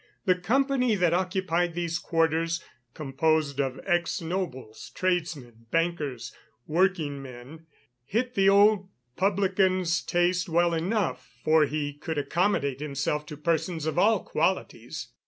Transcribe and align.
The 0.25 0.33
company 0.33 0.95
that 0.95 1.13
occupied 1.13 1.75
these 1.75 1.99
quarters, 1.99 2.63
composed 2.95 3.59
of 3.61 3.79
ex 3.85 4.19
nobles, 4.19 4.89
tradesmen, 4.95 5.67
bankers, 5.69 6.33
working 6.65 7.21
men, 7.21 7.67
hit 8.03 8.33
the 8.33 8.49
old 8.49 8.89
publican's 9.15 10.01
taste 10.01 10.49
well 10.49 10.73
enough, 10.73 11.29
for 11.43 11.65
he 11.67 11.93
could 11.93 12.17
accommodate 12.17 12.79
himself 12.79 13.27
to 13.27 13.37
persons 13.37 13.85
of 13.85 13.99
all 13.99 14.23
qualities. 14.23 15.09